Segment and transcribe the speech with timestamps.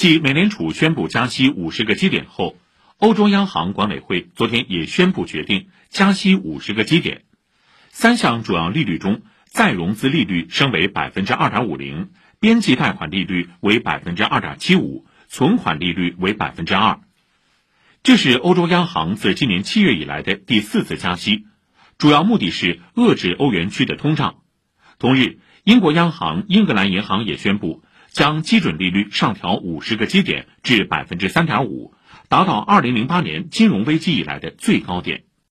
[0.00, 2.56] 继美联储宣布加息五十个基点后，
[2.96, 7.24] 欧洲央行管委会昨天也宣布决定加息五十个基点。
[7.90, 17.00] 三项主要利率中，再融资利率升为百分之二点五零，边际贷款利率为百分之二点七五，存款利率为百分之二。
[18.02, 21.44] 这是欧洲央行自今年七月以来的第四次加息，
[21.98, 24.36] 主要目的是遏制欧元区的通胀。
[24.98, 31.94] 同日，英国央行英格兰银行也宣布将基准利率上调五十个基点至百分之三点五，
[32.28, 35.24] 达到二零零八年金融危机以来的最高点。